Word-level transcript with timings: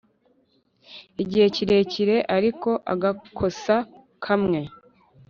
igihe 1.21 1.45
kirekire 1.55 2.17
ariko 2.35 2.69
agakosa 2.93 3.75
kamwe 4.23 4.59